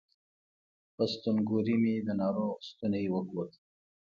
[0.95, 3.51] په ستونګوري مې د ناروغ ستونی وکوت